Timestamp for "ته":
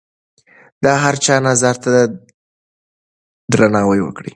1.83-1.91